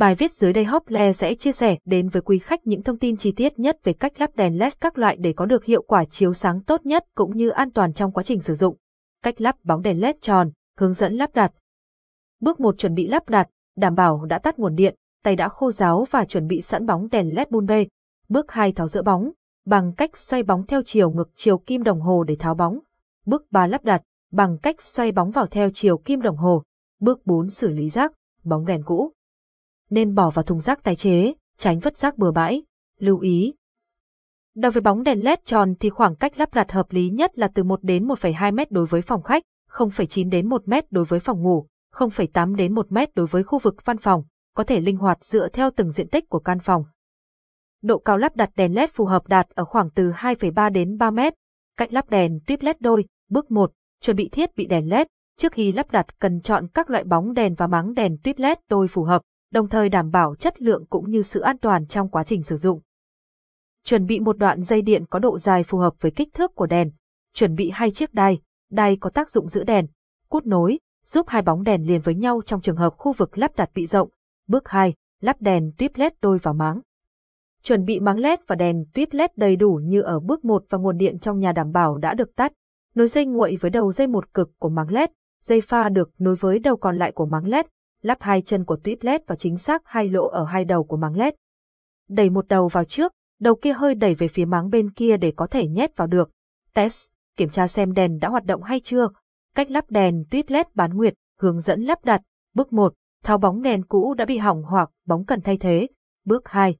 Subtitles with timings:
[0.00, 3.16] Bài viết dưới đây Hople sẽ chia sẻ đến với quý khách những thông tin
[3.16, 6.04] chi tiết nhất về cách lắp đèn LED các loại để có được hiệu quả
[6.04, 8.76] chiếu sáng tốt nhất cũng như an toàn trong quá trình sử dụng.
[9.22, 11.52] Cách lắp bóng đèn LED tròn, hướng dẫn lắp đặt.
[12.40, 14.94] Bước 1 chuẩn bị lắp đặt, đảm bảo đã tắt nguồn điện,
[15.24, 17.86] tay đã khô ráo và chuẩn bị sẵn bóng đèn LED bun bê.
[18.28, 19.30] Bước 2 tháo dỡ bóng,
[19.66, 22.78] bằng cách xoay bóng theo chiều ngược chiều kim đồng hồ để tháo bóng.
[23.26, 26.62] Bước 3 lắp đặt, bằng cách xoay bóng vào theo chiều kim đồng hồ.
[27.00, 28.12] Bước 4 xử lý rác,
[28.44, 29.12] bóng đèn cũ.
[29.90, 32.62] Nên bỏ vào thùng rác tái chế, tránh vứt rác bừa bãi.
[32.98, 33.54] Lưu ý.
[34.54, 37.48] Đối với bóng đèn LED tròn thì khoảng cách lắp đặt hợp lý nhất là
[37.54, 41.20] từ 1 đến 1,2 mét đối với phòng khách, 0,9 đến 1 mét đối với
[41.20, 44.22] phòng ngủ, 0,8 đến 1 mét đối với khu vực văn phòng,
[44.54, 46.84] có thể linh hoạt dựa theo từng diện tích của căn phòng.
[47.82, 51.10] Độ cao lắp đặt đèn LED phù hợp đạt ở khoảng từ 2,3 đến 3
[51.10, 51.34] mét.
[51.76, 55.06] Cách lắp đèn tuyếp LED đôi, bước 1, chuẩn bị thiết bị đèn LED.
[55.38, 58.58] Trước khi lắp đặt cần chọn các loại bóng đèn và máng đèn tuyếp LED
[58.68, 62.08] đôi phù hợp, đồng thời đảm bảo chất lượng cũng như sự an toàn trong
[62.08, 62.80] quá trình sử dụng.
[63.84, 66.66] Chuẩn bị một đoạn dây điện có độ dài phù hợp với kích thước của
[66.66, 66.90] đèn.
[67.34, 68.40] Chuẩn bị hai chiếc đai,
[68.70, 69.86] đai có tác dụng giữ đèn,
[70.28, 73.56] cút nối, giúp hai bóng đèn liền với nhau trong trường hợp khu vực lắp
[73.56, 74.08] đặt bị rộng.
[74.48, 76.80] Bước 2, lắp đèn tuyếp LED đôi vào máng.
[77.62, 80.78] Chuẩn bị máng LED và đèn tuyếp LED đầy đủ như ở bước 1 và
[80.78, 82.52] nguồn điện trong nhà đảm bảo đã được tắt.
[82.94, 85.10] Nối dây nguội với đầu dây một cực của máng LED,
[85.42, 87.66] dây pha được nối với đầu còn lại của máng LED,
[88.02, 90.96] lắp hai chân của tuyếp LED vào chính xác hai lỗ ở hai đầu của
[90.96, 91.34] máng LED.
[92.08, 95.32] Đẩy một đầu vào trước, đầu kia hơi đẩy về phía máng bên kia để
[95.36, 96.30] có thể nhét vào được.
[96.74, 99.08] Test, kiểm tra xem đèn đã hoạt động hay chưa.
[99.54, 102.22] Cách lắp đèn tuyếp LED bán nguyệt, hướng dẫn lắp đặt.
[102.54, 105.88] Bước 1, tháo bóng đèn cũ đã bị hỏng hoặc bóng cần thay thế.
[106.24, 106.76] Bước 2,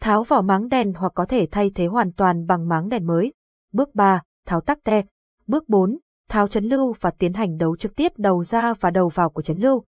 [0.00, 3.32] tháo vỏ máng đèn hoặc có thể thay thế hoàn toàn bằng máng đèn mới.
[3.72, 5.02] Bước 3, tháo tắc te.
[5.46, 9.08] Bước 4, tháo chấn lưu và tiến hành đấu trực tiếp đầu ra và đầu
[9.08, 9.84] vào của chấn lưu.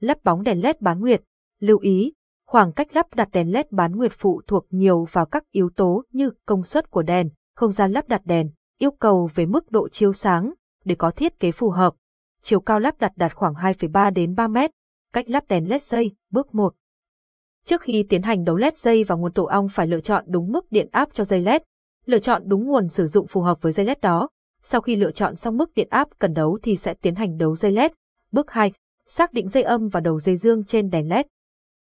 [0.00, 1.22] Lắp bóng đèn LED bán nguyệt.
[1.60, 2.12] Lưu ý,
[2.46, 6.04] khoảng cách lắp đặt đèn LED bán nguyệt phụ thuộc nhiều vào các yếu tố
[6.12, 9.88] như công suất của đèn, không gian lắp đặt đèn, yêu cầu về mức độ
[9.88, 10.52] chiếu sáng,
[10.84, 11.94] để có thiết kế phù hợp.
[12.42, 14.70] Chiều cao lắp đặt đạt khoảng 2,3 đến 3 mét.
[15.12, 16.74] Cách lắp đèn LED dây, bước 1.
[17.64, 20.52] Trước khi tiến hành đấu LED dây vào nguồn tổ ong phải lựa chọn đúng
[20.52, 21.62] mức điện áp cho dây LED,
[22.06, 24.28] lựa chọn đúng nguồn sử dụng phù hợp với dây LED đó.
[24.62, 27.56] Sau khi lựa chọn xong mức điện áp cần đấu thì sẽ tiến hành đấu
[27.56, 27.90] dây LED.
[28.32, 28.72] Bước 2,
[29.08, 31.26] xác định dây âm và đầu dây dương trên đèn LED.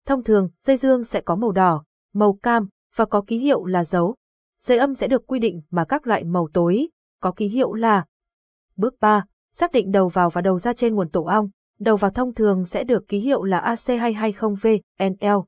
[0.06, 1.84] Thông thường, dây dương sẽ có màu đỏ,
[2.14, 4.16] màu cam và có ký hiệu là dấu.
[4.62, 6.90] Dây âm sẽ được quy định mà các loại màu tối,
[7.22, 8.06] có ký hiệu là.
[8.76, 11.50] Bước 3, xác định đầu vào và đầu ra trên nguồn tổ ong.
[11.80, 15.40] Đầu vào thông thường sẽ được ký hiệu là AC220V, NL.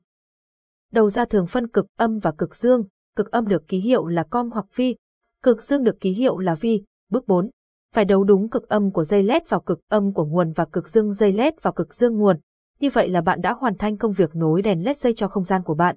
[0.92, 2.84] Đầu ra thường phân cực âm và cực dương,
[3.16, 4.96] cực âm được ký hiệu là com hoặc vi,
[5.42, 6.84] cực dương được ký hiệu là vi.
[7.08, 7.50] Bước 4.
[7.94, 10.88] Phải đấu đúng cực âm của dây led vào cực âm của nguồn và cực
[10.88, 12.36] dương dây led vào cực dương nguồn.
[12.80, 15.44] Như vậy là bạn đã hoàn thành công việc nối đèn led dây cho không
[15.44, 15.96] gian của bạn.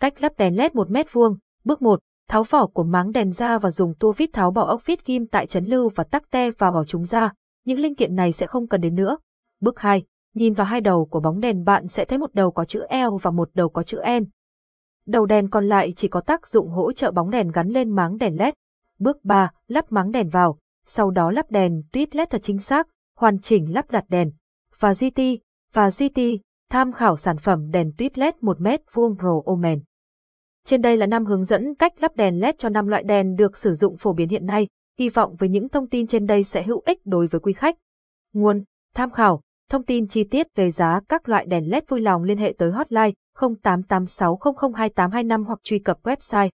[0.00, 1.36] Cách lắp đèn led 1 mét vuông.
[1.64, 2.00] Bước 1.
[2.28, 5.26] Tháo vỏ của máng đèn ra và dùng tua vít tháo bỏ ốc vít kim
[5.26, 7.32] tại chấn lưu và tắc te vào vào chúng ra.
[7.64, 9.18] Những linh kiện này sẽ không cần đến nữa.
[9.60, 10.04] Bước 2.
[10.34, 13.16] Nhìn vào hai đầu của bóng đèn bạn sẽ thấy một đầu có chữ L
[13.22, 14.24] và một đầu có chữ N.
[15.06, 18.18] Đầu đèn còn lại chỉ có tác dụng hỗ trợ bóng đèn gắn lên máng
[18.18, 18.54] đèn LED.
[18.98, 19.50] Bước 3.
[19.68, 20.58] Lắp máng đèn vào,
[20.88, 24.30] sau đó lắp đèn tuyết LED thật chính xác, hoàn chỉnh lắp đặt đèn.
[24.78, 25.20] Và GT,
[25.72, 26.20] và GT,
[26.70, 29.80] tham khảo sản phẩm đèn tuyết LED 1 mét vuông Pro Omen.
[30.64, 33.56] Trên đây là năm hướng dẫn cách lắp đèn LED cho năm loại đèn được
[33.56, 34.66] sử dụng phổ biến hiện nay.
[34.98, 37.76] Hy vọng với những thông tin trên đây sẽ hữu ích đối với quý khách.
[38.32, 42.22] Nguồn, tham khảo, thông tin chi tiết về giá các loại đèn LED vui lòng
[42.22, 46.48] liên hệ tới hotline 0886002825 hoặc truy cập website